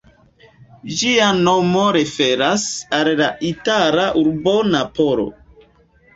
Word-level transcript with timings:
Ĝia 1.01 1.27
nomo 1.47 1.83
referas 1.97 2.65
al 3.01 3.11
la 3.21 3.29
itala 3.51 4.09
urbo 4.25 4.57
Napolo. 4.73 5.29